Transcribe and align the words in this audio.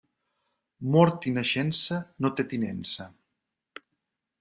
Mort 0.95 1.29
i 1.31 1.35
naixença, 1.37 2.01
no 2.25 2.35
té 2.41 2.49
tinença. 2.55 3.11